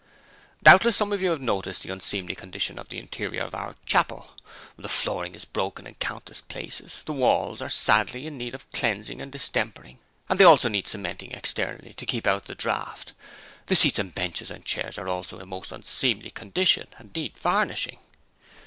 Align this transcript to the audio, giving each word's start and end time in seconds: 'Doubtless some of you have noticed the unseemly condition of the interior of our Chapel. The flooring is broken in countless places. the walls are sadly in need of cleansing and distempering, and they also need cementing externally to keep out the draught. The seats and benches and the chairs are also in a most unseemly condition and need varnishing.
'Doubtless 0.63 0.95
some 0.97 1.13
of 1.13 1.21
you 1.21 1.29
have 1.29 1.39
noticed 1.41 1.83
the 1.83 1.91
unseemly 1.91 2.33
condition 2.33 2.79
of 2.79 2.89
the 2.89 2.97
interior 2.97 3.43
of 3.43 3.53
our 3.53 3.75
Chapel. 3.85 4.31
The 4.75 4.89
flooring 4.89 5.35
is 5.35 5.45
broken 5.45 5.85
in 5.85 5.93
countless 5.93 6.41
places. 6.41 7.03
the 7.05 7.13
walls 7.13 7.61
are 7.61 7.69
sadly 7.69 8.25
in 8.25 8.35
need 8.35 8.55
of 8.55 8.65
cleansing 8.71 9.21
and 9.21 9.31
distempering, 9.31 9.99
and 10.27 10.39
they 10.39 10.43
also 10.43 10.69
need 10.69 10.87
cementing 10.87 11.33
externally 11.33 11.93
to 11.93 12.05
keep 12.07 12.25
out 12.25 12.45
the 12.45 12.55
draught. 12.55 13.13
The 13.67 13.75
seats 13.75 13.99
and 13.99 14.15
benches 14.15 14.49
and 14.49 14.63
the 14.63 14.67
chairs 14.67 14.97
are 14.97 15.07
also 15.07 15.35
in 15.35 15.43
a 15.43 15.45
most 15.45 15.71
unseemly 15.71 16.31
condition 16.31 16.87
and 16.97 17.15
need 17.15 17.37
varnishing. 17.37 17.99